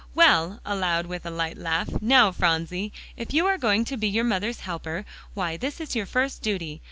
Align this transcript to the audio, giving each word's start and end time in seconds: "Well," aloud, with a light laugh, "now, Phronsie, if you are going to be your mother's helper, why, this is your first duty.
"Well," 0.15 0.61
aloud, 0.65 1.05
with 1.05 1.27
a 1.27 1.29
light 1.29 1.59
laugh, 1.59 2.01
"now, 2.01 2.31
Phronsie, 2.31 2.91
if 3.15 3.35
you 3.35 3.45
are 3.45 3.59
going 3.59 3.85
to 3.85 3.97
be 3.97 4.07
your 4.07 4.23
mother's 4.23 4.61
helper, 4.61 5.05
why, 5.35 5.57
this 5.57 5.79
is 5.79 5.95
your 5.95 6.07
first 6.07 6.41
duty. 6.41 6.79